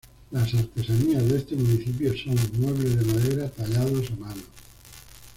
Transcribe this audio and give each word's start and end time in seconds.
Las 0.31 0.51
artesanías 0.55 1.29
de 1.29 1.37
este 1.37 1.55
municipio 1.55 2.11
son: 2.17 2.33
muebles 2.59 2.97
de 2.97 3.13
madera 3.13 3.47
tallados 3.51 4.09
a 4.11 4.15
mano. 4.19 4.41